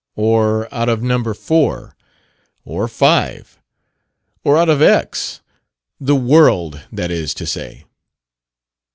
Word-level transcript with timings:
Or 0.15 0.67
out 0.73 0.89
of 0.89 1.03
Number 1.03 1.35
Four. 1.35 1.95
Or 2.65 2.87
Five. 2.87 3.59
Or 4.43 4.57
out 4.57 4.67
of 4.67 4.81
X, 4.81 5.41
the 5.99 6.15
world, 6.15 6.81
that 6.91 7.11
is 7.11 7.35
to 7.35 7.45
say." 7.45 7.85